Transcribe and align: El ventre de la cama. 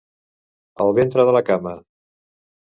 El 0.85 0.95
ventre 1.01 1.27
de 1.29 1.37
la 1.37 1.45
cama. 1.53 1.77